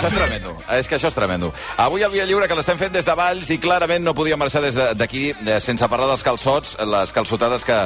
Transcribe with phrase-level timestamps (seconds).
[0.00, 0.56] això és tremendo.
[0.78, 1.52] És que això és tremendo.
[1.76, 4.62] Avui el Via Lliure, que l'estem fent des de Valls, i clarament no podia marxar
[4.62, 7.76] des de- d'aquí de, sense parlar dels calçots, les calçotades que,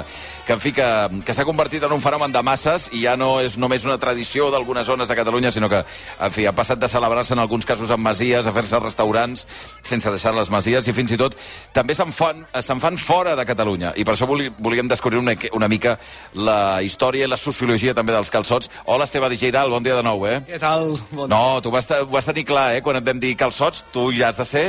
[0.47, 0.87] que en fi, que,
[1.25, 4.51] que s'ha convertit en un fenomen de masses i ja no és només una tradició
[4.53, 7.91] d'algunes zones de Catalunya, sinó que, en fi, ha passat de celebrar-se en alguns casos
[7.91, 9.47] en masies, a fer-se restaurants
[9.83, 11.37] sense deixar les masies, i fins i tot
[11.73, 13.95] també se'n fan, se'n fan fora de Catalunya.
[13.97, 15.99] I per això voli, volíem descobrir una, una mica
[16.35, 18.71] la història i la sociologia també dels calçots.
[18.85, 20.41] Hola, Esteve Digeiral, bon dia de nou, eh?
[20.49, 20.99] Què tal?
[21.13, 22.83] Bon No, tu vas, vas tenir clar, eh?
[22.85, 24.67] Quan et vam dir calçots, tu ja has de ser...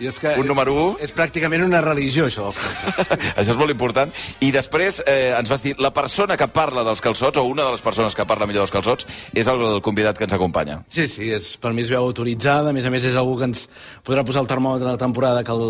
[0.00, 0.84] I és que un número u.
[1.02, 3.10] És pràcticament una religió, això dels calçots.
[3.40, 4.12] Això és molt important.
[4.40, 7.74] I després eh, ens vas dir, la persona que parla dels calçots, o una de
[7.76, 10.80] les persones que parla millor dels calçots, és el, el convidat que ens acompanya.
[10.92, 12.72] Sí, sí, és, per mi és veu autoritzada.
[12.72, 13.66] A més a més, és algú que ens
[14.06, 15.64] podrà posar el termòmetre de la temporada de, cal,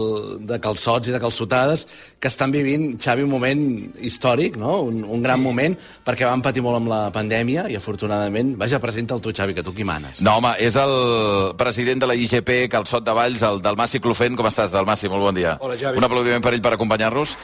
[0.52, 1.86] de calçots i de calçotades,
[2.20, 3.64] que estan vivint, Xavi, un moment
[3.98, 4.80] històric, no?
[4.86, 5.46] un, un gran sí.
[5.48, 9.58] moment, perquè van patir molt amb la pandèmia i, afortunadament, vaja, presenta el tu, Xavi,
[9.58, 10.22] que tu qui manes.
[10.22, 10.94] No, home, és el
[11.58, 14.36] president de la IGP Calçot de Valls, el Dalmasi Clofent.
[14.36, 15.08] Com estàs, Dalmasi?
[15.08, 15.56] Molt bon dia.
[15.64, 15.96] Hola, Xavi.
[15.96, 17.36] Un aplaudiment per ell per acompanyar-nos.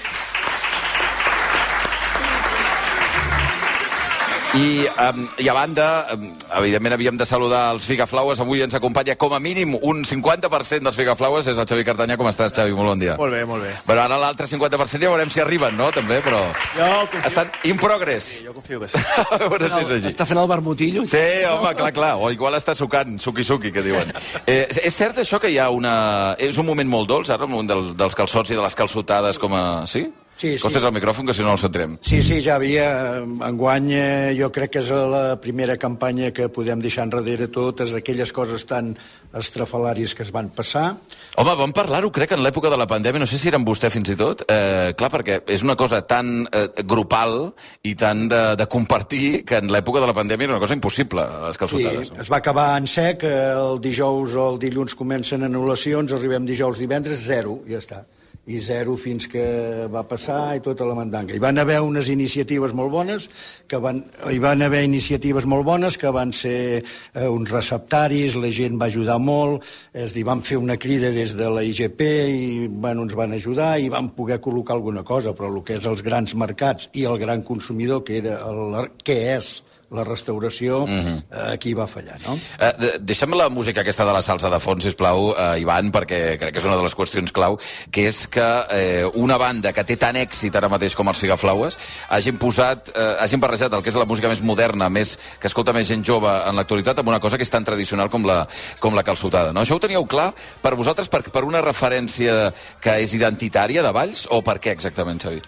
[4.57, 8.41] I, um, I a banda, um, evidentment havíem de saludar els Figaflaues.
[8.41, 11.47] Avui ens acompanya com a mínim un 50% dels Figaflaues.
[11.47, 12.17] És el Xavi Cartanyà.
[12.17, 12.73] Com estàs, Xavi?
[12.73, 13.19] Molt bon dia.
[13.21, 13.75] Molt bé, molt bé.
[13.84, 15.91] Però ara l'altre 50% ja veurem si arriben, no?
[15.93, 16.41] També, però...
[16.73, 17.25] Jo confio...
[17.29, 18.31] Estan in progress.
[18.47, 19.03] Jo confio que sí.
[19.27, 20.11] a veure si és així.
[20.15, 21.05] Està fent el vermutillo?
[21.11, 22.15] Sí, home, clar, clar.
[22.17, 24.15] O igual està sucant, suqui-suqui, que diuen.
[24.47, 26.37] Eh, és cert això que hi ha una...
[26.41, 29.53] És un moment molt dolç, ara, moment del, dels calçots i de les calçotades com
[29.53, 29.67] a...
[29.91, 30.07] Sí?
[30.37, 30.61] Sí, sí.
[30.61, 31.95] Costes el micròfon, que si no el centrem.
[32.05, 33.23] Sí, sí, ja havia.
[33.25, 38.33] Enguany eh, jo crec que és la primera campanya que podem deixar enrere totes aquelles
[38.37, 38.91] coses tan
[39.37, 40.91] estrafalàries que es van passar.
[41.41, 43.88] Home, vam parlar-ho, crec, en l'època de la pandèmia, no sé si era amb vostè
[43.93, 47.53] fins i tot, eh, clar, perquè és una cosa tan eh, grupal
[47.89, 51.25] i tan de, de compartir que en l'època de la pandèmia era una cosa impossible,
[51.47, 52.12] les Sí, calçotades.
[52.21, 56.78] es va acabar en sec, eh, el dijous o el dilluns comencen anul·lacions, arribem dijous,
[56.81, 58.05] divendres, zero, ja està.
[58.47, 59.43] I zero fins que
[59.91, 61.34] va passar i tota la mandanga.
[61.34, 63.27] Hi van haver unes iniciatives molt bones,
[63.67, 68.53] que van, hi van haver iniciatives molt bones que van ser eh, uns receptaris, la
[68.55, 72.67] gent va ajudar molt, és dir, van fer una crida des de la IGP i
[72.71, 76.05] bueno, ens van ajudar i van poder col·locar alguna cosa, però el que és els
[76.07, 79.57] grans mercats i el gran consumidor, que era el, què és
[79.91, 81.52] la restauració, mm -hmm.
[81.52, 82.34] aquí va fallar, no?
[82.58, 86.36] Eh, de- deixa'm la música aquesta de la salsa de fons, sisplau, eh, Ivan, perquè
[86.38, 87.58] crec que és una de les qüestions clau,
[87.91, 91.78] que és que eh, una banda que té tant èxit ara mateix com els Figaflaues
[92.08, 95.72] hagin posat, eh, hagin barrejat el que és la música més moderna, més que escolta
[95.72, 98.48] més gent jove en l'actualitat, amb una cosa que és tan tradicional com la,
[98.80, 99.53] com la calçotada.
[99.53, 99.60] No?
[99.60, 104.26] Això ho teníeu clar per vosaltres, per, per una referència que és identitària de Valls,
[104.30, 105.42] o per què exactament, Xavi?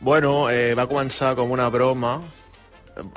[0.00, 2.20] Bueno, eh, va començar com una broma.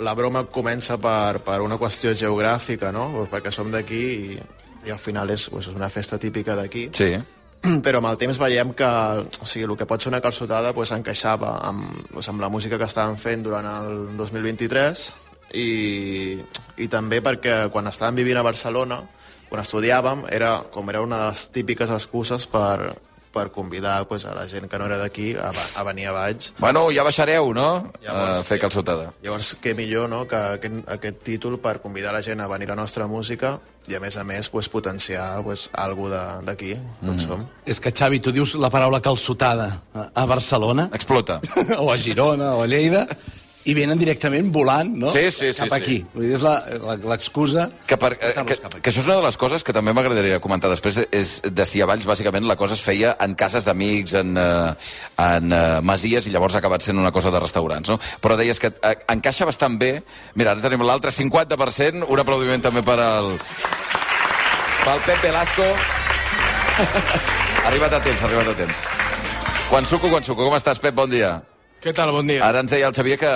[0.03, 3.09] La broma comença per, per una qüestió geogràfica, no?
[3.15, 4.39] Pues perquè som d'aquí i,
[4.87, 6.89] i al final és, pues, és una festa típica d'aquí.
[6.95, 7.13] Sí.
[7.85, 10.91] Però amb el temps veiem que o sigui, el que pot ser una calçotada pues,
[10.95, 15.07] encaixava amb, pues, amb la música que estàvem fent durant el 2023
[15.59, 15.69] i,
[16.77, 19.01] i també perquè quan estàvem vivint a Barcelona,
[19.49, 22.93] quan estudiàvem, era, com era una de les típiques excuses per,
[23.33, 26.53] per convidar pues, a la gent que no era d'aquí a, a venir a Valls.
[26.59, 27.91] Bueno, ja baixareu, no?
[28.03, 29.11] Llavors, a fer calçotada.
[29.23, 32.75] Llavors, què millor no, que aquest, aquest títol per convidar la gent a venir a
[32.75, 33.57] la nostra música
[33.89, 37.25] i, a més a més, pues, potenciar pues, algú de- d'aquí, d'on mm.
[37.25, 37.45] som.
[37.65, 41.39] És que, Xavi, tu dius la paraula calçotada a a Barcelona, Explota.
[41.83, 43.05] o a Girona, o a Lleida,
[43.67, 45.09] i venen directament volant, no?
[45.11, 45.75] Sí, sí, sí, Cap sí.
[45.75, 45.95] aquí.
[46.13, 47.65] Vull dir, és la- la- l'excusa...
[47.85, 48.79] Que, per, eh, que, aquí.
[48.81, 51.81] que això és una de les coses que també m'agradaria comentar després, és de si
[51.83, 54.73] a Valls, bàsicament, la cosa es feia en cases d'amics, en, eh,
[55.25, 57.99] en eh, masies, i llavors ha acabat sent una cosa de restaurants, no?
[58.23, 59.91] Però deies que eh, encaixa bastant bé.
[60.39, 63.33] Mira, ara tenim l'altre 50%, un aplaudiment també per al...
[64.85, 65.67] pel Pep Velasco.
[67.67, 68.83] arriba't a temps, arriba't a temps.
[69.69, 70.47] Quan suco, quan suco.
[70.47, 70.95] Com estàs, Pep?
[70.95, 71.35] Bon dia.
[71.79, 72.11] Què tal?
[72.11, 72.41] Bon dia.
[72.43, 73.29] Ara ens deia el Xavier que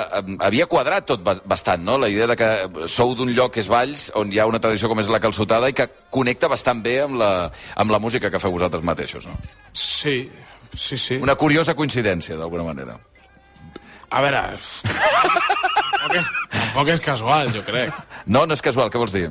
[0.44, 1.96] havia quadrat tot ba- bastant, no?
[1.98, 2.50] La idea de que
[2.92, 5.70] sou d'un lloc que és Valls, on hi ha una tradició com és la calçotada
[5.72, 7.30] i que connecta bastant bé amb la,
[7.80, 9.38] amb la música que feu vosaltres mateixos, no?
[9.72, 10.30] Sí,
[10.76, 11.22] sí, sí.
[11.24, 12.98] Una curiosa coincidència, d'alguna manera.
[14.12, 14.44] A veure...
[16.04, 17.96] tampoc, és, tampoc és casual, jo crec.
[18.28, 19.30] No, no és casual, què vols dir?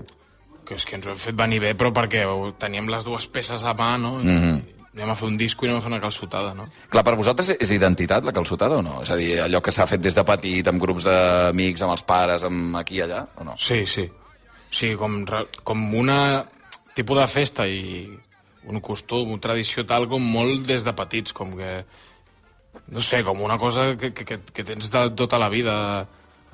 [0.65, 2.25] Que és que ens ho hem fet venir bé, però perquè
[2.63, 4.17] teníem les dues peces a mà, no?
[4.23, 4.72] I Mhm.
[4.93, 6.67] Anem a fer un disco i anem a fer una calçotada, no?
[6.93, 8.99] Clar, per vosaltres és identitat, la calçotada, o no?
[9.05, 12.05] És a dir, allò que s'ha fet des de petit, amb grups d'amics, amb els
[12.05, 13.57] pares, amb aquí i allà, o no?
[13.57, 14.05] Sí, sí.
[14.73, 15.23] Sí, com,
[15.65, 16.19] com una
[16.97, 18.05] tipus de festa i
[18.69, 21.75] un costum, una tradició tal com molt des de petits, com que...
[22.93, 25.75] No sé, com una cosa que, que, que tens de tota la vida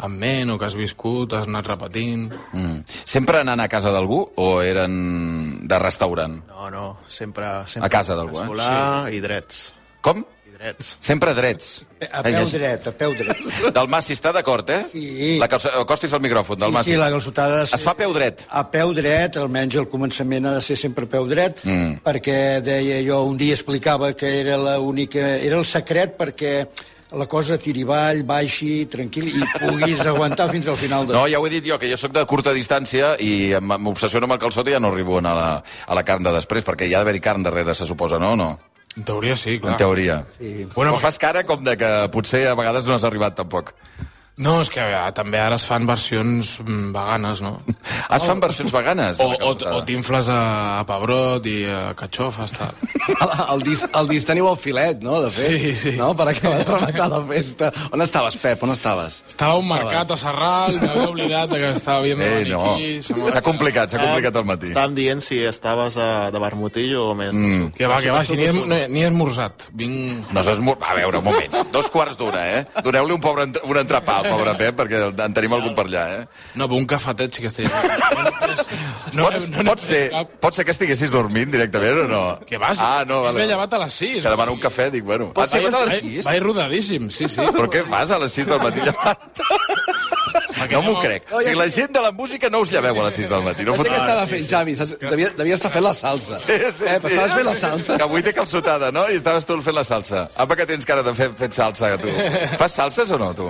[0.05, 2.31] en ment o que has viscut, has anat repetint...
[2.53, 2.81] Mm.
[3.05, 6.41] Sempre anant a casa d'algú o eren de restaurant?
[6.49, 7.47] No, no, sempre...
[7.67, 8.47] sempre A casa d'algú, eh?
[8.47, 9.73] Solar i drets.
[10.01, 10.21] Com?
[10.49, 10.93] I drets.
[11.03, 11.85] Sempre drets.
[12.13, 12.53] A Ai, peu llegeix.
[12.61, 13.41] dret, a peu dret.
[13.77, 14.85] Del Mas, si està d'acord, eh?
[14.93, 15.37] Sí.
[15.43, 15.73] La calça...
[15.83, 16.87] Acostis al micròfon, del Sí, Mas.
[16.87, 17.65] sí, la calçotada...
[17.67, 18.45] Es fa a peu dret.
[18.51, 21.99] A peu dret, almenys al començament ha de ser sempre a peu dret, Mm.
[22.07, 25.35] perquè deia jo, un dia explicava que era l'única...
[25.43, 26.55] Era el secret perquè
[27.13, 31.07] la cosa tiri avall, baixi, tranquil, i puguis aguantar fins al final.
[31.09, 31.15] De...
[31.17, 34.29] No, ja ho he dit jo, que jo sóc de curta distància i em- m'obsessiono
[34.29, 36.35] amb el calçot i ja no arribo a anar a la, a la carn de
[36.37, 38.35] després, perquè hi ha d'haver-hi carn darrere, se suposa, no?
[38.37, 38.51] no?
[38.97, 39.73] En teoria sí, clar.
[39.73, 40.21] En teoria.
[40.39, 40.67] Sí.
[40.75, 43.73] Bueno, Però fas cara com de que potser a vegades no has arribat tampoc.
[44.39, 47.57] No, és que eh, també ara es fan versions mm, veganes, no?
[48.19, 49.19] Es fan versions veganes?
[49.19, 50.39] de O, o, o t'infles a,
[50.79, 52.75] a pebrot i a catxofes, tal.
[53.09, 55.17] El, el, disc, el disc teniu al filet, no?
[55.25, 55.49] De fet.
[55.49, 55.93] Sí, sí.
[55.97, 56.11] No?
[56.17, 57.71] Per acabar de rematar la festa.
[57.95, 58.63] On estaves, Pep?
[58.67, 59.23] On estaves?
[59.27, 62.77] Estava a un mercat a Serral, m'havia oblidat de que estava veient Eh, el no.
[63.33, 64.71] S'ha complicat, s'ha complicat al matí.
[64.75, 67.33] Estàvem dient si estaves a, de vermutillo o més.
[67.33, 67.73] Mm.
[67.79, 69.71] Que va, que va, si ni he, esmorzat.
[69.73, 70.29] Vinc...
[70.35, 70.77] No s'ha esmor...
[70.85, 71.59] A veure, un moment.
[71.73, 72.63] Dos quarts d'una, eh?
[72.85, 76.23] Doneu-li un, pobre un entrepà pobre Pep, perquè en tenim algun per allà, eh?
[76.55, 77.71] No, però un cafetet sí que estaria...
[79.17, 80.01] No, pots, pot, ser,
[80.41, 82.23] pot ser que estiguessis dormint directament o no?
[82.47, 82.79] Que vas?
[82.83, 83.41] Ah, no, vale.
[83.41, 84.19] M'he llevat a les 6.
[84.23, 85.31] Que demana un cafè, dic, bueno.
[85.35, 86.27] Ah, sí, vas a les 6?
[86.29, 87.41] Vaig rodadíssim, sí, sí.
[87.57, 89.25] Però què fas a les 6 del matí llevant?
[90.69, 91.31] No m'ho crec.
[91.33, 93.65] O sigui, la gent de la música no us lleveu a les 6 del matí.
[93.65, 93.91] No No sé fot...
[93.95, 94.75] què estava fent, Xavi.
[95.07, 96.39] Devia, devia estar fent la salsa.
[96.43, 97.13] Sí, sí, Pep, sí.
[97.15, 97.97] estaves fent la salsa?
[97.97, 99.07] Que avui té calçotada, no?
[99.09, 100.27] I estaves tu fent la salsa.
[100.37, 102.13] Apa, que tens cara de fer fet salsa, tu.
[102.61, 103.49] Fas salses o no, tu?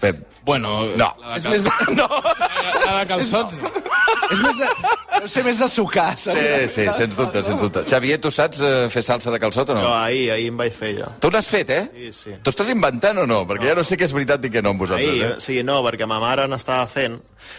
[0.00, 0.35] Pep.
[0.46, 1.10] Bueno, No.
[1.20, 1.70] la És més de...
[1.98, 2.06] No!
[2.06, 2.78] cal...
[2.86, 3.72] la de calçot, no.
[4.30, 4.68] És més de...
[5.16, 6.36] Deu ser més de sucar, saps?
[6.38, 7.82] Sí, sí, sens dubte, sens dubte.
[7.88, 9.80] Xavier, tu saps eh, fer salsa de calçot o no?
[9.86, 11.08] Jo ahir, ahir em vaig fer ja.
[11.22, 11.84] Tu n'has fet, eh?
[11.94, 12.34] Sí, sí.
[12.44, 13.40] Tu estàs inventant o no?
[13.48, 15.40] Perquè ja no sé què és veritat i què no amb vosaltres, Ahir, eh?
[15.42, 17.16] sí, no, perquè ma mare n'estava fent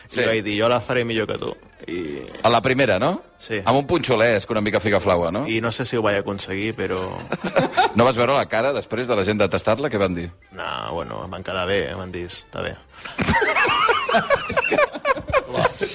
[0.08, 0.22] Sí.
[0.22, 1.52] i vaig dir, jo la faré millor que tu.
[1.88, 2.00] I,
[2.46, 3.12] A la primera, no?
[3.42, 3.60] Sí.
[3.64, 5.46] Amb un punxolesc, una mica figaflaua, no?
[5.50, 7.02] I no sé si ho vaig aconseguir, però...
[7.98, 9.90] No vas veure la cara després de la gent de tastar-la?
[9.90, 10.28] Què van dir?
[10.54, 12.76] No, bueno, em van quedar bé, em van dir, està bé.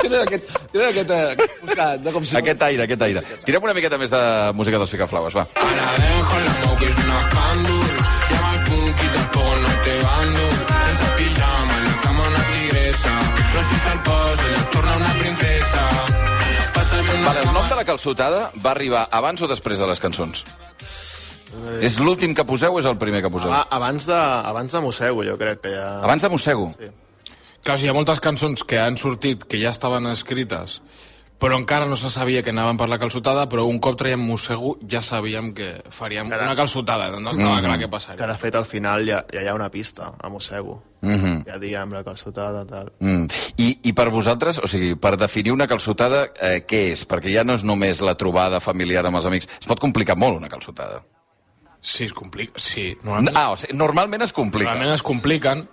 [0.02, 1.11] Tenen aquest, tenen aquest,
[2.05, 2.37] de com si...
[2.38, 3.23] Aquest aire, aquest aire.
[3.46, 4.23] Tirem una miqueta més de
[4.58, 5.46] música dels figaflaues, va.
[5.56, 5.93] La
[6.32, 6.76] una no
[9.84, 12.43] te la cama una
[15.20, 15.82] princesa.
[17.23, 20.44] Vale, el nom de la calçotada va arribar abans o després de les cançons?
[21.82, 23.52] És l'últim que poseu o és el primer que poseu?
[23.52, 26.00] Ah, abans de, abans de Mossego, jo crec que ja...
[26.02, 26.70] Abans de Mossego?
[26.78, 26.90] Sí.
[27.62, 30.81] Clar, o sigui, hi ha moltes cançons que han sortit, que ja estaven escrites,
[31.43, 34.76] però encara no se sabia que anaven per la calçotada, però un cop traiem Mossego
[34.87, 36.46] ja sabíem que faríem Caram.
[36.46, 38.26] una calçotada, no estava clar què Que passaria.
[38.26, 40.82] de fet al final ja, ja hi ha una pista a Mossego.
[41.00, 41.44] Mm -hmm.
[41.46, 42.93] Ja diem la calçotada, tal.
[43.00, 43.26] Mm.
[43.56, 47.08] I, I per vosaltres, o sigui, per definir una calçotada, eh, què és?
[47.08, 49.49] Perquè ja no és només la trobada familiar amb els amics.
[49.60, 51.02] Es pot complicar molt, una calçotada.
[51.82, 52.52] Sí, es complica.
[52.62, 54.70] Sí, normalment, Ah, o sigui, normalment es complica.
[54.70, 55.64] normalment es compliquen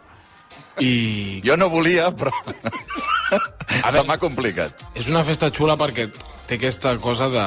[0.82, 2.32] i Jo no volia, però...
[3.86, 4.74] A Se m'ha complicat.
[4.98, 6.08] és una festa xula perquè
[6.50, 7.40] té aquesta cosa de...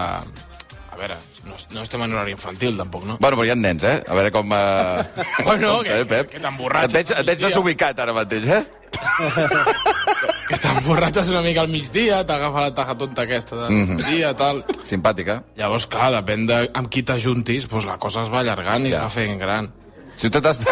[0.92, 1.16] A veure,
[1.48, 3.16] no, no estem en horari infantil, tampoc, no?
[3.18, 3.96] Bueno, però hi ha nens, eh?
[4.06, 4.46] A veure com...
[4.52, 5.02] Uh...
[5.48, 6.30] Bueno, Compte, que- eh, Pep?
[6.30, 8.62] que t'emborratxes Et veig, et veig desubicat ara mateix, eh?
[10.52, 13.96] Que t'emborratxes una mica al migdia, t'agafa la taja tonta aquesta del Mhm.
[13.96, 14.64] migdia, tal...
[14.84, 15.42] Simpàtica.
[15.56, 18.98] Llavors, clar, depèn de amb qui t'ajuntis, doncs la cosa es va allargant i Ja.
[18.98, 19.70] es va fent gran.
[20.16, 20.60] Si tu t'has...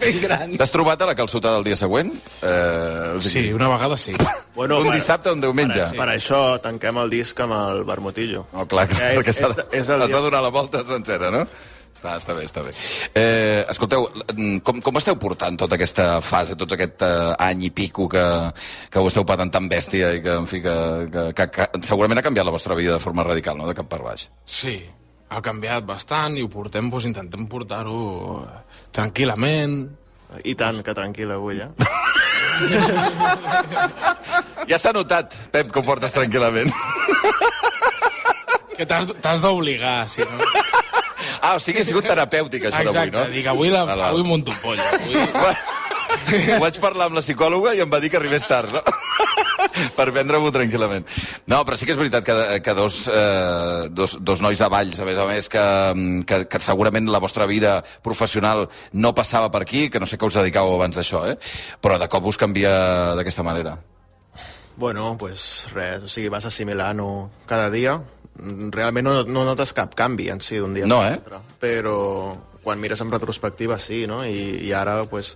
[0.00, 0.52] Ben gran.
[0.56, 2.12] T'has trobat a la calçotada el dia següent?
[2.42, 4.12] Eh, o Sí, una vegada sí.
[4.54, 5.80] Bueno, un per- dissabte o un diumenge?
[5.90, 8.46] Per, per això tanquem el disc amb el Vermutillo.
[8.52, 10.48] Oh, clar, clar, és- perquè s'ha és- de, és el has de dia- donar la
[10.50, 11.46] volta sencera, no?
[12.02, 12.70] Ah, està bé, està bé.
[13.18, 17.70] Eh, escolteu, mm, com, com esteu portant tota aquesta fase, tot aquest eh, any i
[17.74, 18.22] pico que,
[18.90, 20.76] que ho esteu patant tan bèstia i que, en fi, que,
[21.10, 23.90] que, que, que segurament ha canviat la vostra vida de forma radical, no?, de cap
[23.90, 24.28] per baix.
[24.46, 24.76] Sí,
[25.28, 28.44] ha canviat bastant i ho portem, doncs, intentem portar-ho
[28.94, 29.80] tranquil·lament.
[30.44, 31.70] I tant, que tranquil avui, eh?
[34.68, 36.72] Ja s'ha notat, Pep, que ho portes tranquil·lament.
[38.76, 40.67] Que t'has t'has d'obligar, si no...
[41.40, 43.34] Ah, o sigui, ha sigut terapèutic, això d'avui, Exacte, no?
[43.34, 44.06] dic, avui, la, val.
[44.10, 44.80] avui monto un poll.
[44.80, 45.14] Avui...
[46.54, 48.82] Ho vaig parlar amb la psicòloga i em va dir que arribés tard, no?
[49.96, 51.06] per prendre-m'ho tranquil·lament.
[51.50, 55.00] No, però sí que és veritat que, que dos, eh, dos, dos nois de Valls,
[55.00, 55.64] a més a més, que,
[56.28, 60.28] que, que segurament la vostra vida professional no passava per aquí, que no sé què
[60.28, 61.38] us dedicàveu abans d'això, eh?
[61.80, 62.74] però de cop us canvia
[63.18, 63.78] d'aquesta manera.
[64.78, 67.10] Bueno, pues res, o sigui, vas assimilant-ho
[67.50, 67.96] cada dia.
[68.38, 71.16] Realment no, no notes cap canvi en si d'un dia No, per eh?
[71.16, 71.40] l'altre.
[71.58, 71.96] Però
[72.62, 74.20] quan mires en retrospectiva sí, no?
[74.26, 75.32] I, i ara pues,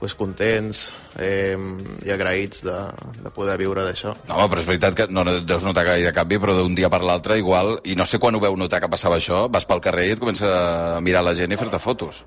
[0.00, 0.90] pues contents
[1.22, 1.56] eh,
[2.04, 2.74] i agraïts de,
[3.22, 4.12] de poder viure d'això.
[4.28, 7.00] No, home, però és veritat que no deus notar gaire canvi, però d'un dia per
[7.06, 10.08] l'altre igual, i no sé quan ho veu notar que passava això, vas pel carrer
[10.10, 10.50] i et comença
[10.96, 12.24] a mirar la gent i a fer-te fotos.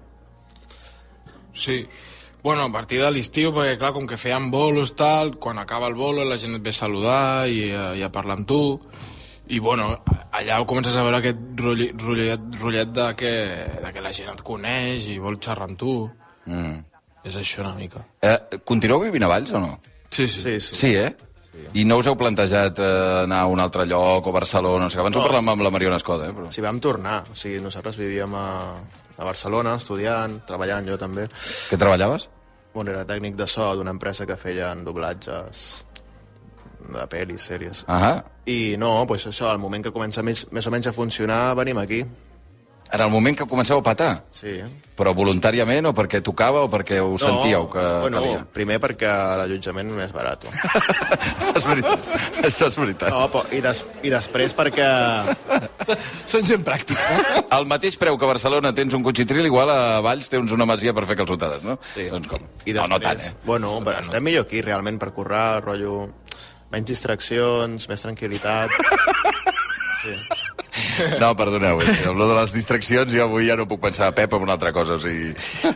[1.54, 1.86] Sí.
[2.44, 5.96] Bueno, a partir de l'estiu, perquè clar, com que feien bolos, tal, quan acaba el
[5.98, 8.62] bolo la gent et ve a saludar i, a- i a parlar amb tu.
[9.50, 9.90] I bueno,
[10.36, 13.32] allà comences a veure aquest rotllet, rotllet, rotllet de, que,
[13.86, 15.94] de que la gent et coneix i vol xerrar amb tu.
[16.46, 16.82] Mm.
[17.28, 18.04] És això una mica.
[18.24, 18.38] Eh,
[18.68, 19.78] continueu vivint a Valls o no?
[20.10, 20.42] Sí, sí.
[20.42, 20.76] Sí, sí.
[20.76, 21.16] Sí, eh?
[21.74, 24.84] I no us heu plantejat eh, anar a un altre lloc o Barcelona?
[24.86, 25.26] No sé, abans ho No.
[25.26, 26.36] parlàvem amb la Mariona Escoda, eh?
[26.36, 26.52] Però...
[26.54, 28.46] Si vam tornar, o sigui, nosaltres vivíem a,
[29.18, 31.26] a Barcelona, estudiant, treballant, jo també.
[31.72, 32.28] Què treballaves?
[32.76, 35.64] Bueno, era tècnic de so d'una empresa que feien doblatges
[36.94, 37.84] de pel·lis, sèries.
[37.88, 38.16] Ahà.
[38.48, 41.82] I no, doncs això, al moment que comença més, més o menys a funcionar, venim
[41.84, 42.06] aquí.
[42.92, 44.12] En el moment que comenceu a patar?
[44.32, 44.54] Sí.
[44.98, 48.44] Però voluntàriament o perquè tocava o perquè ho sentíeu que bueno, calia?
[48.56, 49.10] primer perquè
[49.42, 50.48] l'allotjament és barat.
[50.48, 52.08] Això és veritat.
[52.48, 53.12] Això és veritat.
[53.12, 54.88] No, però, i, des, I després perquè...
[56.32, 57.44] Són gent pràctica.
[57.58, 60.96] Al mateix preu que a Barcelona tens un cotxitril, igual a Valls tens una masia
[60.96, 61.78] per fer calçotades, no?
[61.94, 62.08] Sí.
[62.14, 62.48] Doncs com?
[62.64, 63.34] I no, després, no tant, eh?
[63.44, 66.06] Bueno, però estem millor aquí, realment, per currar, rotllo...
[66.74, 68.70] Menys distraccions, més tranquil·litat...
[70.04, 70.14] Sí.
[71.22, 71.94] No, perdoneu, eh?
[72.10, 74.54] amb lo de les distraccions jo avui ja no puc pensar a Pep en una
[74.58, 74.94] altra cosa.
[74.98, 75.32] O sigui...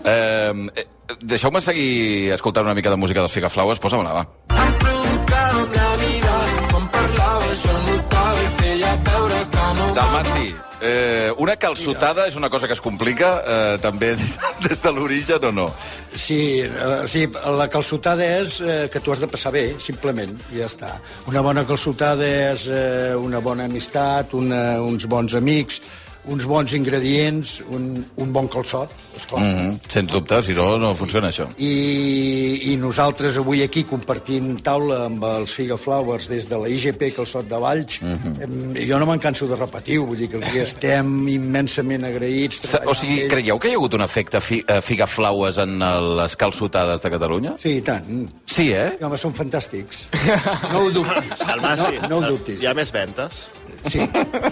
[0.05, 0.85] eh,
[1.25, 4.23] Deixeu-me seguir escoltant una mica de música dels Figaflaues, posa-me-la, va.
[4.53, 10.45] Em provocava amb la mirada, quan parlaves jo notava i feia veure que no Dalmaci,
[10.81, 14.35] eh, una calçotada és una cosa que es complica eh, també des,
[14.65, 15.67] des de l'origen o no?
[16.15, 20.61] Sí, eh, sí, la calçotada és eh, que tu has de passar bé, simplement, i
[20.61, 20.95] ja està.
[21.31, 25.81] Una bona calçotada és eh, una bona amistat, una, uns bons amics,
[26.29, 29.41] uns bons ingredients, un, un bon calçot, esclar.
[29.41, 29.79] Mm -hmm.
[29.87, 31.47] Sens dubte, si no, no funciona això.
[31.57, 37.47] I, I nosaltres avui aquí compartint taula amb els Figaflowers des de la IGP Calçot
[37.49, 42.03] de Valls, em, jo no me'n canso de repetir-ho, vull dir que aquí estem immensament
[42.05, 42.61] agraïts.
[42.85, 45.79] O sigui, creieu que hi ha hagut un efecte fi, eh, Figaflaues en
[46.17, 47.55] les calçotades de Catalunya?
[47.57, 48.29] Sí, i tant.
[48.45, 48.97] Sí, eh?
[49.01, 50.07] Home, són fantàstics.
[50.71, 51.41] No ho dubtis.
[51.53, 52.61] El Masi, no, no ho dubtis.
[52.61, 53.49] Hi ha més ventes?
[53.89, 53.99] Sí,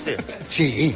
[0.06, 0.16] Sí.
[0.50, 0.96] sí.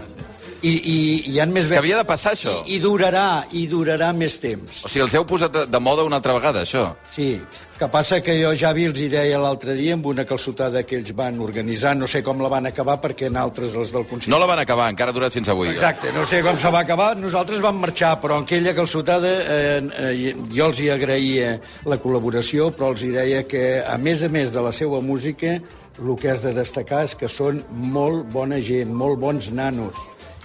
[0.63, 1.67] I, i, i hi ha més...
[1.71, 2.61] que havia de passar, això.
[2.63, 4.85] I, I durarà, i durarà més temps.
[4.85, 6.85] O sigui, els heu posat de, de moda una altra vegada, això?
[7.11, 7.33] Sí,
[7.79, 10.95] que passa que jo ja vi els hi deia l'altre dia amb una calçotada que
[11.01, 14.31] ells van organitzar, no sé com la van acabar perquè en altres, els del Consell...
[14.31, 15.73] No la van acabar, encara ha durat fins avui.
[15.73, 19.83] Exacte, no sé com se va acabar, nosaltres vam marxar, però en aquella calçotada eh,
[20.07, 21.57] eh, jo els hi agraïa
[21.91, 25.57] la col·laboració, però els hi deia que, a més a més de la seva música,
[25.99, 29.99] el que has de destacar és que són molt bona gent, molt bons nanos,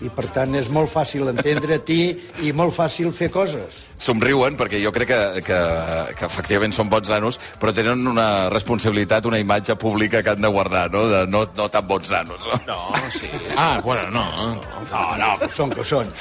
[0.05, 2.01] i per tant és molt fàcil entendre a ti
[2.47, 3.85] i molt fàcil fer coses.
[3.99, 5.59] Somriuen, perquè jo crec que, que,
[6.19, 10.53] que efectivament són bons nanos, però tenen una responsabilitat, una imatge pública que han de
[10.55, 11.07] guardar, no?
[11.11, 12.47] De no, no tan bons nanos.
[12.47, 12.61] No?
[12.69, 13.31] No, sí.
[13.57, 14.25] Ah, bueno, no.
[14.93, 16.15] No, no, que són que són.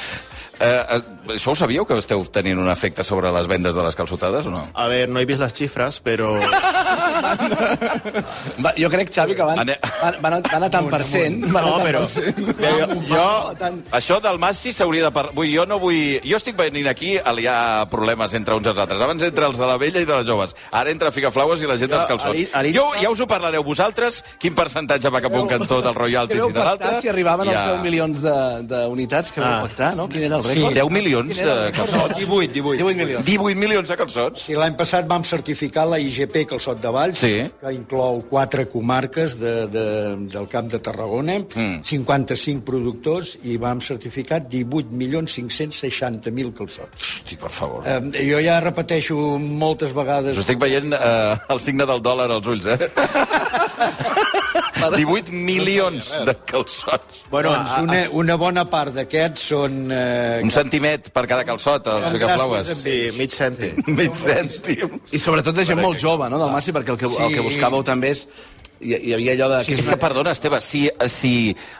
[0.60, 1.02] Eh, eh,
[1.36, 4.50] això ho sabíeu, que esteu tenint un efecte sobre les vendes de les calçotades, o
[4.50, 4.64] no?
[4.74, 6.32] A veure, no he vist les xifres, però...
[8.58, 11.40] Va, jo crec, Xavi, que van, Ane- van, van, a- van a tant per cent.
[11.52, 12.00] Van No, tant però...
[12.00, 12.36] per cent.
[12.58, 13.78] Jo, jo, Tant...
[13.94, 15.34] Això del Massi s'hauria de parlar...
[15.36, 16.18] Vull, jo no vull...
[16.26, 19.00] Jo estic venint aquí a liar problemes entre uns i els altres.
[19.04, 20.54] Abans entre els de la vella i de les joves.
[20.72, 22.32] Ara entre Figaflaues i la gent Jo, dels calçots.
[22.32, 25.40] a l'I- a l'I- Jo ja us ho parlareu vosaltres, quin percentatge va cap a
[25.42, 26.86] un cantó del royalties Vau i de l'altre.
[26.88, 27.62] pactar si arribaven Ja.
[27.62, 29.62] als 10 milions de- d'unitats que vau Ah.
[29.68, 30.08] pactar, no?
[30.08, 30.74] Quin era el Sí, rècord?
[30.74, 32.14] 10 milions de calçots.
[32.18, 32.78] 18, 18.
[32.82, 33.24] 18 milions.
[33.26, 34.42] 18 milions de calçots.
[34.48, 37.34] Sí, l'any passat vam certificar la IGP Calçot de Valls, Sí.
[37.60, 39.84] que inclou quatre comarques de, de,
[40.32, 41.82] del Camp de Tarragona, Mm.
[41.84, 47.02] 55 productors, i vam certificar 18.560.000 calçots.
[47.02, 47.82] Hosti, per favor.
[47.86, 48.00] Eh,
[48.30, 50.36] jo ja repeteixo moltes vegades...
[50.36, 52.78] Us estic veient eh, el signe del dòlar als ulls, eh?
[54.78, 57.24] 18 milions de calçots.
[57.30, 59.78] Bueno, doncs a- una, una bona part d'aquests són...
[59.92, 63.82] Eh, Un centimet per cada calçot, els grassos sí, mig cèntim.
[63.98, 64.98] Mig cèntim.
[65.12, 67.84] I sobretot de gent molt jove, no, del Massi, perquè el que, el que buscàveu
[67.86, 68.26] també és...
[68.80, 69.62] Hi, hi havia allò de...
[69.66, 71.32] Sí, és que, perdona, Esteve, si, si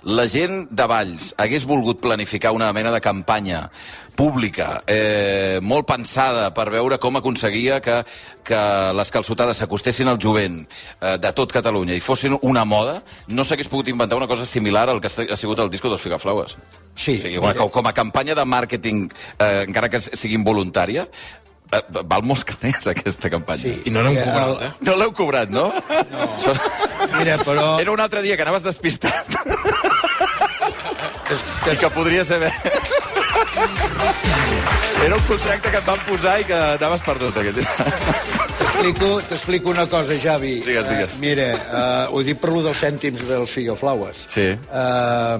[0.08, 3.68] la gent de Valls hagués volgut planificar una mena de campanya
[4.18, 8.00] pública, eh, molt pensada per veure com aconseguia que,
[8.42, 8.60] que
[8.98, 12.98] les calçotades s'acostessin al jovent eh, de tot Catalunya i fossin una moda,
[13.30, 16.58] no s'hagués pogut inventar una cosa similar al que ha sigut el disco dels Figaflaues.
[16.98, 17.14] Sí.
[17.14, 19.06] O sigui, com, com a campanya de màrqueting,
[19.38, 21.06] eh, encara que sigui involuntària,
[22.08, 23.62] val molts calés, aquesta campanya.
[23.62, 23.74] Sí.
[23.86, 24.70] I no n'hem Eh, cobrat, eh?
[24.88, 25.66] No l'heu cobrat, no?
[26.12, 26.28] no.
[27.18, 27.78] Mira, però...
[27.80, 29.36] Era un altre dia que anaves despistat.
[31.68, 32.40] I que podria ser...
[35.04, 37.60] Era un contracte que et van posar i que anaves perdut, aquest.
[38.58, 40.56] T'explico t'explico una cosa, Javi.
[40.64, 41.14] Digues, digues.
[41.18, 44.24] Uh, mira, uh, ho dic per lo dels cèntims dels Figaflaues.
[44.32, 44.48] Sí.
[44.72, 45.38] Uh,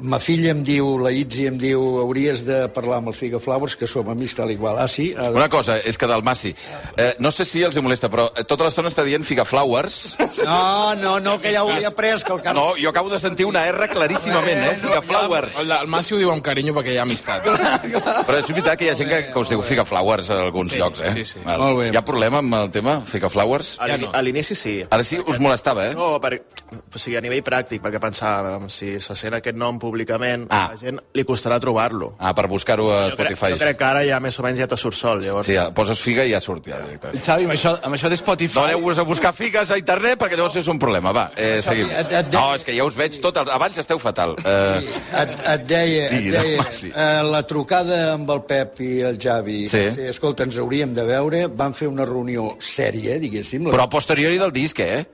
[0.00, 3.86] ma filla em diu, la Itzi em diu, hauries de parlar amb els Figaflowers, que
[3.86, 4.78] som amics tal igual.
[4.82, 5.12] Ah, sí?
[5.14, 6.54] Uh, Una cosa, és que del Massi,
[6.96, 10.16] eh, no sé si els hi molesta, però eh, tota l'estona està dient Figaflowers.
[10.44, 12.54] no, no, no, que ja ho havia pres, que el cap...
[12.56, 14.74] No, jo acabo de sentir una R claríssimament, eh?
[14.82, 15.58] Figaflowers.
[15.62, 17.46] El, el Massi ho diu amb carinyo perquè hi ha amistat.
[18.26, 20.78] Però és veritat que hi ha gent que, que us diu Figaflowers en alguns Sí,
[20.80, 21.12] llocs, eh?
[21.20, 21.42] sí, sí.
[21.46, 21.60] Val.
[21.60, 21.88] Molt bé.
[21.94, 23.76] Hi ha problema amb el tema Figaflowers?
[23.84, 24.74] A l'ini- a l'inici sí.
[24.90, 25.94] Ara sí us molestava, eh?
[25.94, 26.40] No, per,
[26.74, 30.64] o sigui, a nivell pràctic, perquè pensàvem, si se sent aquest nom públicament, Ah.
[30.64, 30.68] ah.
[30.72, 32.14] la gent li costarà trobar-lo.
[32.18, 33.52] Ah, per buscar-ho a Jo crec, Spotify.
[33.52, 35.46] jo crec que ara ja més o menys ja te surt sol, llavors...
[35.46, 37.22] Sí, ja, poses figa i ja surt, ja, directament.
[37.24, 38.58] Xavi, amb això, amb això de Spotify...
[38.58, 41.12] No aneu-vos a buscar figues a internet perquè llavors és un problema.
[41.12, 41.90] Va, eh, seguim.
[41.90, 43.36] Et- et- No, és que ja us veig tot...
[43.44, 43.50] El...
[43.54, 44.34] Abans esteu fatal.
[44.44, 46.88] Eh, Et, et deia, et deia sí.
[46.94, 49.84] eh, la trucada amb el Pep i el Javi, Sí.
[49.94, 53.68] sí, escolta, ens hauríem de veure, van fer una reunió sèria, diguéssim.
[53.70, 55.04] però a posteriori del disc, eh?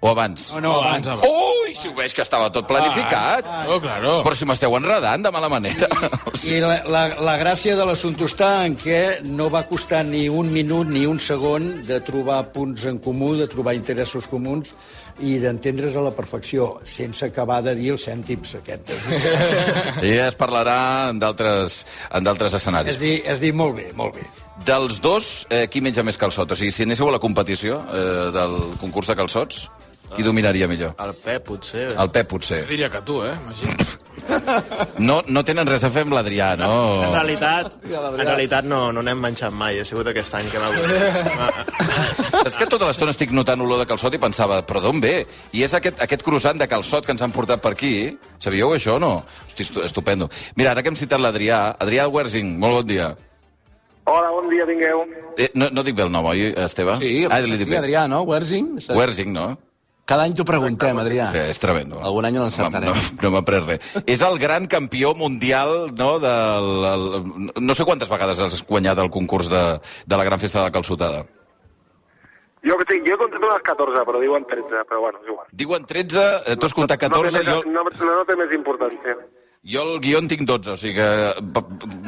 [0.00, 0.52] O abans?
[0.54, 1.22] No, no, abans, abans.
[1.24, 1.59] abans.
[1.70, 3.46] Ui, si ho veig que estava tot planificat.
[3.70, 4.16] Oh, claro.
[4.26, 5.86] Però si m'esteu enredant de mala manera.
[6.30, 10.02] O sigui, I la, la, la gràcia de l'assumpte està en què no va costar
[10.06, 14.72] ni un minut ni un segon de trobar punts en comú, de trobar interessos comuns
[15.22, 18.90] i d'entendre's a la perfecció, sense acabar de dir els cèntims aquest.
[20.10, 21.84] I es parlarà en d'altres
[22.58, 22.96] escenaris.
[22.96, 24.26] és, dir, és dir, molt bé, molt bé.
[24.66, 26.50] Dels dos, eh, qui menja més calçot?
[26.50, 29.68] O sigui, si anéssiu a la competició eh, del concurs de calçots,
[30.16, 30.94] qui dominaria millor?
[30.98, 31.90] El Pep, potser.
[31.98, 32.64] El Pep, potser.
[32.68, 33.34] Diria que tu, eh?
[33.44, 33.98] Imagina't.
[35.00, 36.70] No, no tenen res a fer amb l'Adrià, no?
[37.06, 39.80] En realitat, en realitat no, no n'hem menjat mai.
[39.80, 41.48] Ha sigut aquest any que m'ha
[42.46, 45.14] És que tota l'estona estic notant olor de calçot i pensava, però d'on ve?
[45.56, 47.94] I és aquest, aquest croissant de calçot que ens han portat per aquí.
[48.42, 49.12] Sabíeu això o no?
[49.48, 50.30] Hosti, estu- estupendo.
[50.56, 53.10] Mira, ara que hem citat l'Adrià, Adrià Wersing, molt bon dia.
[54.10, 55.04] Hola, bon dia, vingueu.
[55.38, 56.96] Eh, no, no dic bé el nom, oi, Esteve?
[57.02, 57.74] Sí, ah, sí.
[57.78, 58.22] Adrià, no?
[58.28, 58.78] Wersing?
[58.96, 59.52] Wersing, no?
[60.10, 61.28] Cada any t'ho preguntem, Adrià.
[61.30, 62.00] Sí, és tremendo.
[62.02, 62.90] Algun any no l'encertarem.
[62.90, 63.90] No, no m'ha pres res.
[64.10, 66.70] És el gran campió mundial, no?, del...
[66.90, 67.04] El,
[67.62, 69.62] no sé quantes vegades has guanyat el concurs de,
[70.10, 71.22] de la gran festa de la calçotada.
[72.66, 75.46] Jo, que tinc, jo he comptat unes 14, però diuen 13, però bueno, és igual.
[75.62, 78.36] Diuen 13, eh, tu has comptat 14, no, té jo, més, no, no, no té
[78.42, 79.14] més importància.
[79.62, 81.08] Jo el guió en tinc 12, o sigui que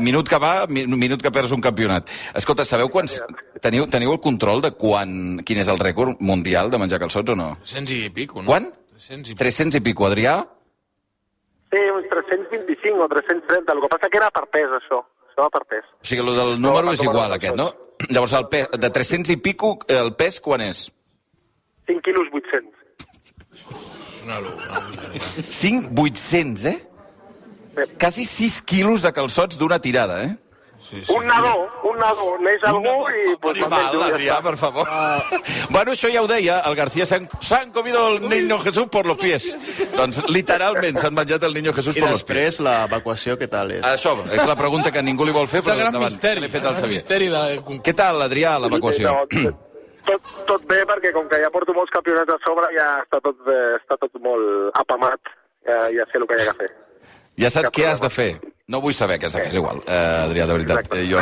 [0.00, 2.08] minut que va, mi- minut que perds un campionat.
[2.34, 3.18] Escolta, sabeu quants...
[3.62, 7.36] Teniu, teniu el control de quan, quin és el rècord mundial de menjar calçots o
[7.38, 7.52] no?
[7.62, 8.48] 300 i pico, no?
[8.50, 8.70] Quan?
[8.96, 9.38] 300 i pico.
[9.44, 10.34] 300 i pico, Adrià?
[11.72, 14.98] Sí, uns 325 o 330, el que passa que era per pes, això.
[15.30, 15.86] Això per pes.
[16.00, 17.68] O sigui, el del número No, és igual, no, aquest, no.
[18.10, 20.88] Llavors, el pes, de 300 i pico, el pes quan és?
[21.86, 22.82] 5 quilos 800.
[23.52, 25.20] És una lu- una bogeria.
[25.20, 26.76] 5, 800, eh?
[27.98, 30.36] Quasi 6 quilos de calçots d'una tirada, eh?
[30.82, 31.12] Sí, sí.
[31.14, 33.36] Un nadó, un nadó, neix algú i...
[33.40, 34.84] Pues, Animal, ja Adrià, per favor.
[35.70, 39.46] bueno, això ja ho deia, el García s'han comido el niño Jesús por los pies.
[39.96, 42.36] doncs, literalment, s'han menjat el niño Jesús I por los pies.
[42.36, 43.80] després l'evacuació, què tal és?
[43.88, 46.12] Això és la pregunta que ningú li vol fer, però gran endavant.
[46.12, 46.44] misteri.
[46.44, 47.00] L'he fet al el gran Xavier.
[47.00, 47.80] misteri de...
[47.88, 49.16] Què tal, Adrià, l'evacuació?
[49.32, 49.54] No,
[50.04, 53.38] tot, tot bé, perquè com que ja porto molts campionats a sobre, ja està tot,
[53.48, 55.20] eh, està tot molt apamat.
[55.64, 56.72] Ja, ja sé el que hi ha que fer.
[57.40, 58.32] Ja saps Cap què has de fer.
[58.72, 60.78] No vull saber què has de fer, és igual, eh, Adrià, de veritat.
[60.78, 61.00] Exacte.
[61.00, 61.18] Eh, jo,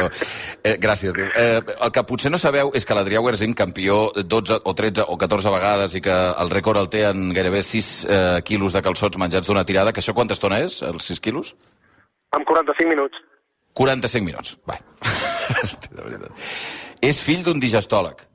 [0.62, 1.26] eh, gràcies, Déu.
[1.34, 5.16] Eh, el que potser no sabeu és que l'Adrià Wersing, campió 12 o 13 o
[5.18, 9.18] 14 vegades i que el rècord el té en gairebé 6 eh, quilos de calçots
[9.18, 11.54] menjats d'una tirada, que això quanta estona és, els 6 quilos?
[12.30, 13.16] Amb 45 minuts.
[13.74, 14.56] 45 minuts.
[15.64, 16.30] Hosti, de veritat.
[17.00, 18.29] És fill d'un digestòleg.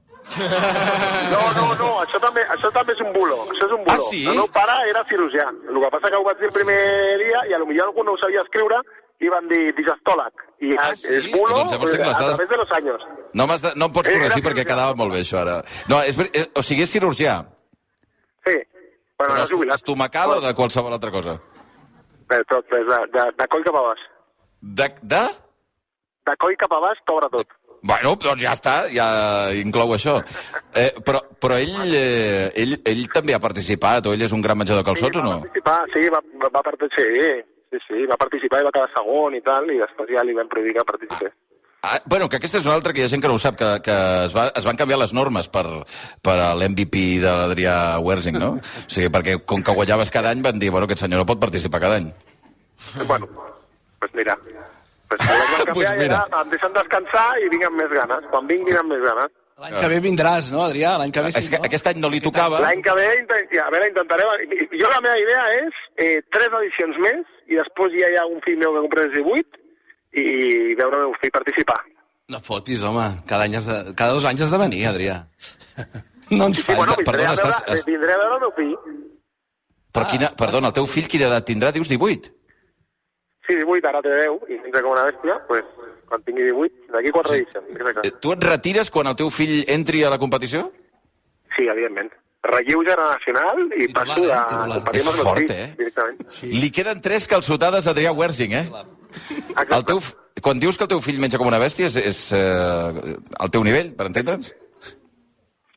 [1.31, 3.37] No, no, no, això també, això també és un bulo.
[3.53, 3.95] Això és un bulo.
[3.95, 4.21] Ah, sí?
[4.27, 5.47] El meu pare era cirurgià.
[5.69, 6.79] El que passa que ho vaig dir el primer
[7.23, 8.81] dia i a lo millor algú no ho sabia escriure
[9.23, 10.43] i van dir digestòleg.
[10.65, 11.07] I Ah, sí?
[11.15, 13.01] és bulo Doncs eh, a través de los años.
[13.33, 15.61] No, de, no em pots corregir era perquè quedava molt bé, això, ara.
[15.91, 17.41] No, és, eh, o sigui, és cirurgià.
[18.45, 18.55] Sí.
[19.17, 19.75] Bueno, Però no jubilat.
[19.79, 21.39] estomacal o de qualsevol altra cosa?
[22.29, 24.01] De tot, de, de, de coll cap a baix.
[24.61, 25.23] De, de?
[26.25, 27.47] De coll cap a baix t'obre tot.
[27.85, 29.07] Bueno, doncs ja està, ja
[29.59, 30.17] inclou això.
[30.73, 34.57] Eh, però però ell, eh, ell, ell també ha participat, o ell és un gran
[34.57, 35.35] menjador de calçots sí, o no?
[35.43, 39.43] Participar, sí, va, va, va participar, sí, sí, va participar i va quedar segon i
[39.45, 41.35] tal, i després ja li vam prohibir que participés.
[41.85, 43.59] Ah, bueno, que aquesta és una altra que hi ha gent que no ho sap,
[43.59, 43.95] que, que
[44.25, 45.65] es, va, es van canviar les normes per,
[46.25, 48.55] per a l'MVP de l'Adrià Wersing, no?
[48.57, 51.43] O sigui, perquè com que guanyaves cada any van dir, bueno, aquest senyor no pot
[51.43, 52.09] participar cada any.
[53.05, 53.29] Bueno,
[54.01, 54.33] pues mira,
[55.17, 56.19] pues si les van canviar Pues mira.
[56.31, 58.29] ja em deixen descansar i vinc amb més ganes.
[58.31, 59.33] Quan vinguin amb més ganes.
[59.63, 60.97] L'any que ve vindràs, no, Adrià?
[60.99, 61.67] L'any que ve sí, És que no?
[61.69, 62.59] aquest any no li tocava...
[62.59, 63.05] L'any que ve,
[63.63, 64.25] a veure, intentaré...
[64.75, 68.41] Jo la meva idea és eh, tres edicions més i després ja hi ha un
[68.43, 69.61] fill meu que comprés 18
[70.19, 71.77] i veure el meu fill participar.
[72.27, 73.05] No fotis, home.
[73.29, 73.79] Cada, any has de...
[73.95, 75.21] Cada dos anys has de venir, Adrià.
[76.31, 76.77] No ens Sí, facis...
[76.79, 78.71] bueno, de- vindré, perdona, a veure, estàs- es- vindré a veure el meu fill.
[79.95, 80.29] Però quina...
[80.35, 81.69] Perdona, el teu fill quina edat tindrà?
[81.75, 82.31] Dius 18?
[83.47, 85.63] Sí, 18, ara té 10, i vindré com una bèstia, pues,
[86.09, 87.43] quan tingui 18, d'aquí 4 sí.
[87.45, 88.11] Eh, Exacte.
[88.23, 90.71] Tu et retires quan el teu fill entri a la competició?
[91.55, 92.09] Sí, evidentment.
[92.45, 94.33] Relleu generacional i Titular, passo eh?
[94.33, 94.67] a Titular.
[94.79, 95.73] competir És amb els meus fort, fills, eh?
[95.77, 96.25] Directament.
[96.29, 96.51] Sí.
[96.61, 98.65] Li queden tres calçotades a Adrià Wersing, eh?
[98.65, 99.75] Exacte.
[99.79, 100.01] El teu,
[100.41, 103.63] quan dius que el teu fill menja com una bèstia, és, és eh, al teu
[103.65, 104.51] nivell, per entendre'ns?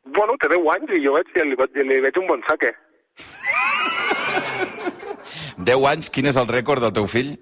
[0.08, 2.72] Bueno, té 10 anys i jo veig, li, veig- li veig un bon saque.
[5.58, 7.32] 10 anys, quin és el rècord del teu fill?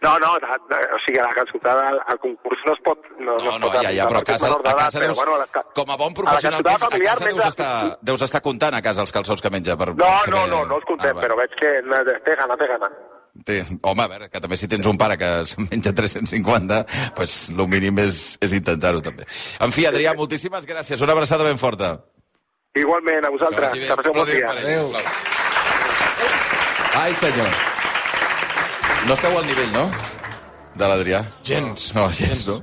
[0.00, 2.98] No, no, de, de, o sigui, la calçotada al, al concurs no es pot...
[3.18, 5.34] No, No, es no, pot ja, ja, però a casa, a casa però, deus, bueno,
[5.34, 8.40] a la- com a bon a professional a familiar casa deus menja- estar, deus estar
[8.42, 9.76] comptant a casa els calçots que menja.
[9.76, 12.36] Per, No, per no, saber- no, no els contem, Ah, però veig que no, té
[12.38, 12.90] gana, té gana.
[13.44, 16.84] Té, home, a veure, que també si tens un pare que se'n menja 350,
[17.16, 19.26] pues, el mínim és, és intentar-ho també.
[19.60, 21.02] En fi, Adrià, moltíssimes gràcies.
[21.02, 22.04] Una abraçada ben forta.
[22.74, 23.72] Igualment, a vosaltres.
[23.72, 24.50] Que passeu bon dia.
[24.62, 25.02] Sisplau.
[26.98, 27.46] Ai, senyor.
[29.06, 29.86] No esteu al nivell, no?
[30.78, 31.22] De l'Adrià?
[31.46, 31.90] Gens.
[31.96, 32.58] No, gens, no?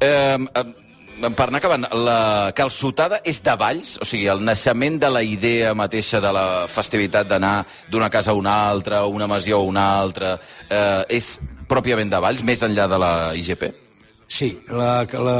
[0.00, 3.94] Eh, eh, per anar acabant, la calçotada és de Valls?
[4.02, 7.56] O sigui, el naixement de la idea mateixa de la festivitat d'anar
[7.90, 10.34] d'una casa a una altra, una masia a una altra,
[10.68, 11.38] eh, és
[11.70, 13.70] pròpiament de Valls, més enllà de la IGP?
[14.28, 15.38] Sí, la, la,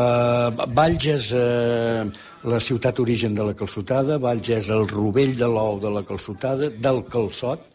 [0.77, 2.05] Valls és eh,
[2.45, 6.71] la ciutat origen de la calçotada, Valls és el rovell de l'ou de la calçotada,
[6.71, 7.74] del calçot,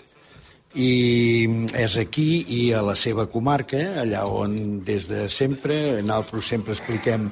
[0.78, 6.76] i és aquí i a la seva comarca, allà on des de sempre, nosaltres sempre
[6.78, 7.30] expliquem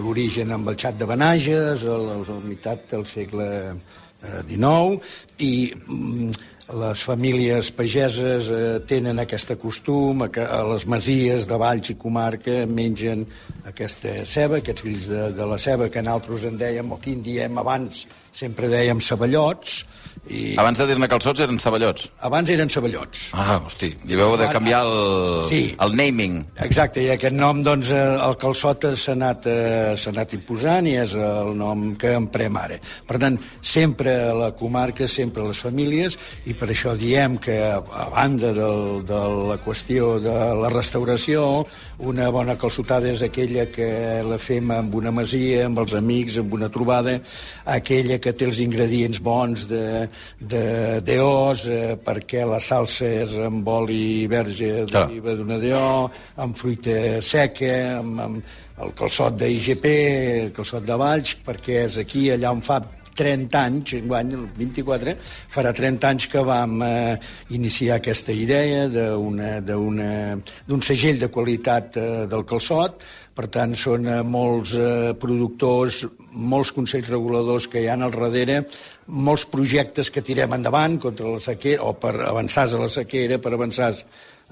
[0.00, 5.04] l'origen amb el xat de Benages, la, meitat del segle eh, XIX,
[5.44, 6.30] i mm,
[6.80, 12.64] les famílies pageses eh, tenen aquest costum, que a les masies de Valls i comarca
[12.68, 13.26] mengen
[13.68, 17.22] aquesta ceba, aquests grills de, de la ceba que nosaltres en dèiem, o aquí en
[17.24, 19.82] diem abans, sempre dèiem ceballots,
[20.28, 22.08] i Abans de dir-ne calçots eren ceballots.
[22.20, 23.28] abans eren ceballots.
[23.32, 25.76] Ah, hosti, li veu de canviar el, Sí.
[25.80, 26.44] el naming.
[26.56, 27.96] Exacte, i aquest nom, doncs, eh,
[28.28, 32.78] el calçot s'ha anat, eh, anat imposant i és el nom que emprem ara.
[33.06, 37.58] Per tant, sempre a la comarca, sempre a les famílies, i per això diem que,
[37.70, 41.66] a banda del, de la qüestió de la restauració,
[41.98, 46.52] una bona calçotada és aquella que la fem amb una masia, amb els amics, amb
[46.54, 47.20] una trobada,
[47.66, 50.07] aquella que té els ingredients bons de,
[50.40, 56.10] de d'eos, eh, perquè la salsa és amb oli verge d'oliva d'una DO,
[56.44, 59.86] amb fruita seca, amb, amb el calçot d'IGP,
[60.46, 62.80] el calçot de Valls, perquè és aquí, allà on fa
[63.18, 65.14] 30 anys, enguany, el 24,
[65.50, 67.16] farà 30 anys que vam eh,
[67.56, 73.02] iniciar aquesta idea d'un segell de qualitat eh, del calçot,
[73.34, 78.62] per tant, són eh, molts eh, productors, molts consells reguladors que hi ha al darrere,
[79.08, 83.54] molts projectes que tirem endavant contra la sequera, o per avançar a la sequera, per
[83.56, 83.92] avançar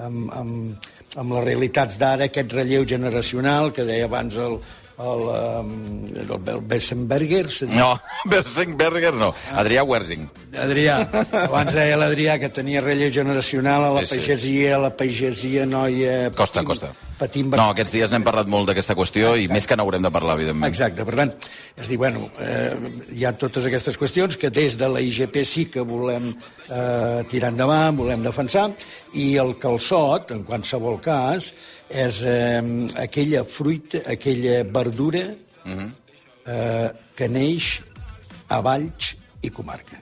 [0.01, 4.59] amb, amb, amb les realitats d'ara, aquest relleu generacional que deia abans el,
[4.98, 5.72] el, um,
[6.16, 7.46] el, el Bessenberger?
[7.74, 7.92] No,
[8.32, 9.32] Bersenberger no.
[9.52, 10.28] Adrià Wersing.
[10.56, 10.96] Adrià,
[11.44, 14.20] abans deia l'Adrià que tenia relleu generacional a la Sí, sí.
[14.22, 16.30] pagesia, a la pagesia noia...
[16.32, 16.92] Costa, patint- costa.
[17.16, 20.35] Patint No, aquests dies n'hem parlat molt d'aquesta qüestió i més que n'haurem de parlar,
[20.37, 20.68] evidentment.
[20.72, 21.30] Exacte, per tant,
[21.80, 22.72] és dir, bueno, eh,
[23.16, 27.52] hi ha totes aquestes qüestions que des de la IGP sí que volem eh, tirar
[27.54, 28.68] endavant, volem defensar,
[29.16, 31.52] i el calçot, en qualsevol cas,
[31.90, 32.62] és eh,
[33.03, 35.29] aquella fruita, aquella verdura
[35.66, 37.77] eh, que neix
[38.49, 40.01] a Valls i comarca.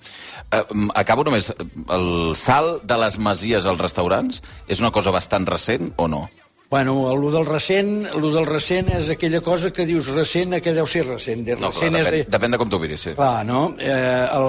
[0.51, 1.51] Eh, mm, acabo només.
[1.93, 6.25] El salt de les masies als restaurants és una cosa bastant recent o no?
[6.71, 10.89] Bueno, el del recent, el del recent és aquella cosa que dius recent, que deu
[10.91, 11.45] ser recent.
[11.47, 12.31] De No, clar, recent depèn, és...
[12.33, 13.13] depèn de com t'ho miris, sí.
[13.15, 13.61] Clar, no?
[13.79, 14.49] Eh, el,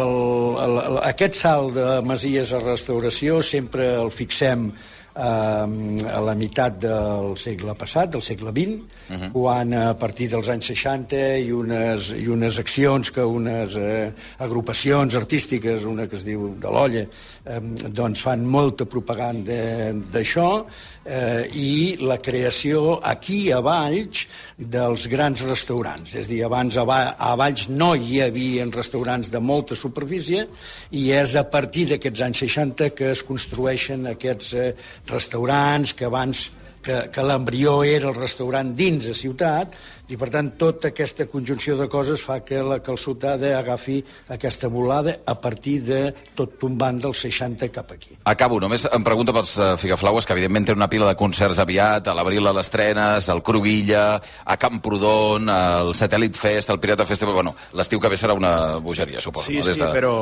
[0.63, 4.71] el, el, aquest salt de Masies a restauració sempre el fixem
[5.15, 9.31] a la meitat del segle passat, del segle XX, uh -huh.
[9.31, 15.15] quan a partir dels anys 60 i unes, i unes accions que unes eh, agrupacions
[15.15, 17.05] artístiques, una que es diu de l'Olla,
[17.45, 20.65] eh, doncs fan molta propaganda d'això
[21.05, 24.25] eh, i la creació aquí a Valls
[24.57, 26.15] dels grans restaurants.
[26.15, 30.47] És a dir, abans a, Va a Valls no hi havia restaurants de molta superfície
[30.91, 34.73] i és a partir d'aquests anys 60 que es construeixen aquests eh,
[35.09, 36.49] restaurants que abans
[36.85, 39.73] que, que l'embrió era el restaurant dins de ciutat,
[40.07, 43.97] I, per tant, tota aquesta conjunció de coses fa que la calçotada agafi
[44.29, 45.99] aquesta volada a partir de
[46.37, 48.13] tot tombant dels 60 cap aquí.
[48.29, 52.05] Acabo, només em pregunto pels uh, Figaflaues, que evidentment té una pila de concerts aviat,
[52.07, 57.33] a l'abril a les Trenes, al Cruïlla, a Camprodon, al Satellite Fest, al Pirata Festival...
[57.35, 59.49] Bueno, l'estiu que ve serà una bogeria, suposo.
[59.49, 59.73] Sí, no?
[59.73, 60.13] sí, però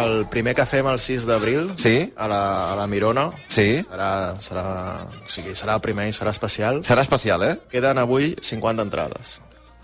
[0.00, 1.94] el primer que fem el 6 d'abril Sí?
[2.16, 2.40] a, la,
[2.72, 3.82] a la Mirona Sí?
[3.84, 4.10] serà,
[4.40, 4.64] serà,
[5.20, 6.80] o sigui, serà el primer i serà especial.
[6.86, 7.54] Serà especial, eh?
[7.70, 9.17] Queden avui 50 entrades.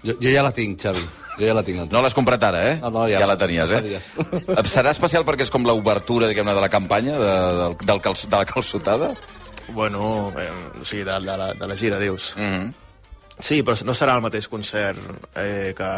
[0.05, 1.03] Jo, jo ja la tinc, Xavi.
[1.39, 1.87] Jo ja la tinc.
[1.93, 2.75] No l'has comprat ara, eh?
[2.83, 3.81] No, no, ja- ja la tenies, eh?
[3.87, 4.11] dies.
[4.69, 8.37] Serà especial perquè és com l'obertura, diguem-ne, de la campanya, de, del, del calç, de
[8.37, 9.15] la calçotada?
[9.73, 12.35] Bueno, eh, o sigui, de, de, la, de la gira, dius.
[12.37, 12.73] Mm -hmm.
[13.41, 14.99] Sí, però no serà el mateix concert
[15.35, 15.91] eh, que,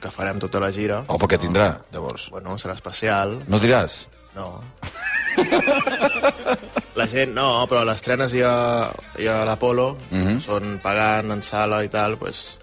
[0.00, 1.04] que farem tota la gira.
[1.06, 2.28] Oh, però què tindrà, llavors?
[2.30, 3.38] Bueno, serà especial.
[3.48, 4.06] No diràs?
[4.34, 4.60] No.
[6.94, 10.20] La gent, no, però les trenes i a, i a l'Apolo mm.
[10.20, 10.40] -hmm.
[10.44, 12.58] són pagant en sala i tal, pues,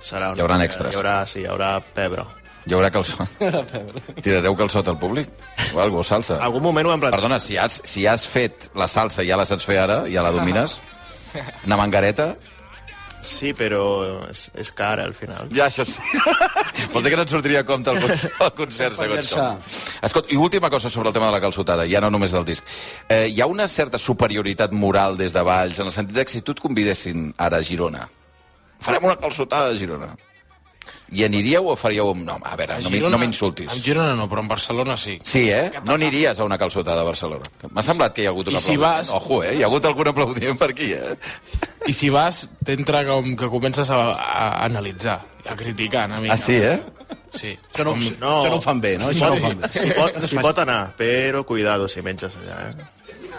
[0.00, 0.32] serà...
[0.34, 0.92] Hi hauran extras.
[0.92, 2.26] Hi haurà, sí, hi haurà pebre.
[2.68, 3.38] Hi haurà calçot.
[4.24, 5.30] Tirareu calçot al públic?
[5.72, 6.36] O algo, salsa?
[6.44, 7.22] Algun moment ho hem plantejat.
[7.22, 10.24] Perdona, si has, si has fet la salsa i ja la saps fer ara, ja
[10.24, 10.80] la domines,
[11.66, 12.34] una mangareta...
[13.28, 13.82] Sí, però
[14.28, 15.48] és, és cara al final.
[15.50, 15.98] Ja, això sí.
[16.92, 19.64] Vols dir que no et sortiria a compte el, concert, el concert, segons com.
[20.06, 22.68] Escolta, i última cosa sobre el tema de la calçotada, ja no només del disc.
[23.10, 26.44] Eh, hi ha una certa superioritat moral des de Valls, en el sentit que si
[26.46, 28.06] tu et convidessin ara a Girona,
[28.80, 30.14] farem una calçotada a Girona,
[31.12, 32.10] i aniríeu o faríeu...
[32.12, 33.72] un- No, a veure, A Girona- no m'insultis.
[33.72, 35.18] En Girona no, però en Barcelona sí.
[35.24, 35.70] Sí, eh?
[35.84, 37.48] No aniries a una calçotada a Barcelona.
[37.70, 39.08] M'ha semblat que hi ha hagut un I si aplaudiment.
[39.08, 39.54] vas- Ojo, eh?
[39.56, 41.16] Hi ha hagut algun aplaudiment per aquí, eh?
[41.88, 46.34] I si vas, t'entra com que comences a, a analitzar, a criticar una mica.
[46.34, 46.78] Ah, sí, eh?
[47.32, 47.54] Sí.
[47.72, 48.34] Això no, Com- no.
[48.42, 49.08] això no ho fan bé, no?
[49.08, 49.68] Si Això no ho fan bé.
[49.72, 52.74] si, pot, si pot anar, però cuidado si menges allà, eh?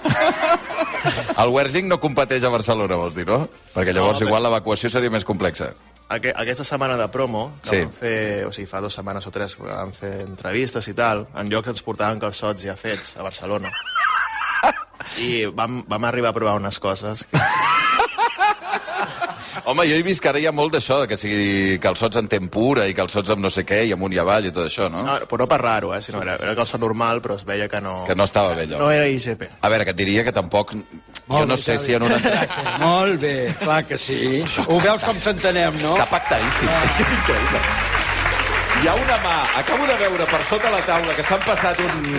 [1.43, 3.45] El Wersing no competeix a Barcelona, vols dir, no?
[3.73, 5.71] Perquè llavors No, igual l'evacuació seria més complexa.
[6.09, 7.81] Aqu aquesta setmana de promo, que Sí.
[7.83, 11.27] vam fer, o sigui, fa dues setmanes o tres que vam fer entrevistes i tal,
[11.35, 13.71] en llocs ens portaven calçots ja fets a Barcelona.
[15.21, 17.27] I vam, vam arribar a provar unes coses.
[19.69, 22.25] Home, jo he vist que ara hi ha molt d'això, de que sigui calçots en
[22.32, 25.03] tempura i calçots amb no sé què i amunt i avall i tot això, no?
[25.05, 25.99] No, però no per raro, eh?
[26.01, 27.99] Sinó era, era calçot normal, però es veia que no...
[28.08, 28.79] Que no estava bé, allò.
[28.82, 29.45] No era IGP.
[29.62, 30.73] A veure, que et diria que tampoc...
[30.73, 31.86] jo no bé, sé Xavi.
[31.86, 32.17] si en una...
[32.82, 34.41] Molt bé, clar que sí.
[34.65, 35.93] Ho veus com s'entenem, no?
[35.93, 36.73] Està pactadíssim.
[36.88, 37.63] És que és increïble.
[38.82, 42.12] Hi ha una mà, acabo de veure per sota la taula que s'han passat un,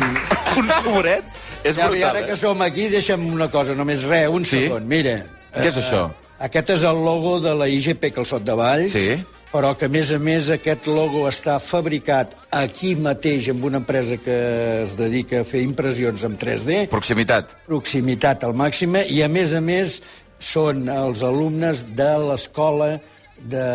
[0.63, 1.25] un pobret.
[1.65, 2.41] És Ja, i brutal, ara que eh?
[2.47, 4.69] som aquí, deixa'm una cosa, només res, un Sí?
[4.69, 4.87] segon.
[4.87, 5.19] Mira.
[5.57, 6.07] Què és això?
[6.41, 8.95] Aquest és el logo de la IGP Calçot de Valls.
[8.97, 9.19] Sí.
[9.51, 14.17] Però que, a més a més, aquest logo està fabricat aquí mateix amb una empresa
[14.23, 14.37] que
[14.85, 16.85] es dedica a fer impressions en 3D.
[16.93, 17.57] Proximitat.
[17.67, 19.99] proximitat al màxim i a més a més
[20.41, 22.95] són els alumnes de l'escola
[23.41, 23.67] de,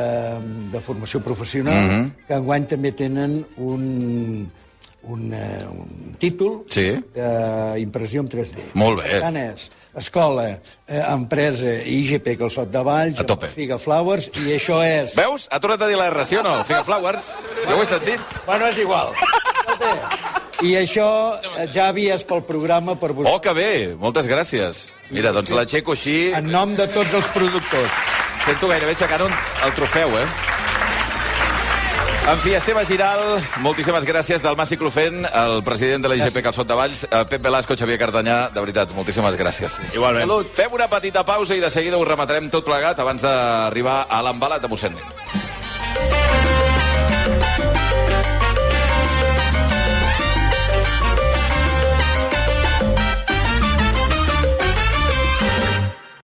[0.71, 2.11] de formació professional mm -hmm.
[2.27, 4.47] que enguany també tenen un,
[5.07, 6.87] un, eh, un títol Sí.
[7.13, 8.71] d'impressió en 3D.
[8.73, 9.09] Molt bé.
[9.11, 10.47] Per tant, és escola,
[10.87, 13.47] eh, empresa IGP Calçot de Valls, A tope.
[13.47, 15.15] Figa Flowers, i això és...
[15.15, 15.47] Veus?
[15.51, 16.57] Ha tornat a dir la R, sí o no?
[16.65, 17.35] Figa Flowers.
[17.67, 18.19] Jo ho he sentit.
[18.45, 19.13] Bueno, és igual.
[20.63, 21.07] I això,
[21.59, 23.35] eh, Javi, és pel programa per vosaltres.
[23.35, 23.95] Oh, que bé!
[23.99, 24.89] Moltes gràcies.
[25.11, 26.31] Mira, doncs l'aixeco així.
[26.33, 27.91] En nom de tots els productors.
[28.45, 30.25] Sento gairebé aixecant el trofeu, eh?
[32.27, 33.19] En fi, Esteve Giral,
[33.61, 37.43] moltíssimes gràcies del Mas Ciclofent, el president de la IGP Calçot de Valls, eh, Pep
[37.43, 39.77] Velasco, Xavier Cardanyà, de veritat, moltíssimes gràcies.
[39.93, 40.25] Igualment.
[40.25, 40.49] Salut.
[40.49, 44.61] Fem una petita pausa i de seguida ho rematarem tot plegat abans d'arribar a l'embalat
[44.61, 45.05] de mossèn Nin.